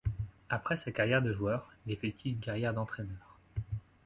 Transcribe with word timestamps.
Après 0.49 0.77
sa 0.77 0.91
carrière 0.91 1.21
de 1.21 1.31
joueur, 1.31 1.69
il 1.85 1.91
effectue 1.91 2.29
une 2.29 2.39
carrière 2.39 2.73
d'entraîneur. 2.73 3.37